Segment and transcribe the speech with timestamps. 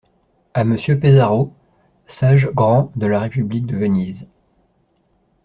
[0.55, 1.53] À Monsieur Pesaro,
[2.07, 4.27] sage grand de la république de Venise.